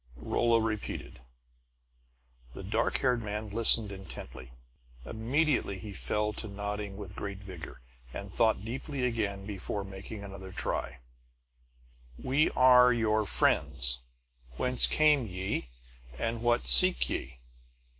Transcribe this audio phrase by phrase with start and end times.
[0.15, 1.21] Rolla repeated.
[2.55, 4.51] The dark haired man listened intently.
[5.05, 10.51] Immediately he fell to nodding with great vigor, and thought deeply again before making another
[10.51, 11.01] try:
[12.17, 13.99] "We are your friends.
[14.57, 15.69] Whence came ye,
[16.17, 17.37] and what seek ye?"